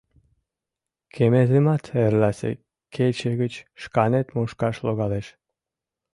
—Кеметымат 1.13 1.83
эрласе 2.03 2.51
кече 2.95 3.31
гыч 3.41 3.53
шканет 3.81 4.27
мушкаш 4.35 4.75
логалеш. 4.85 5.27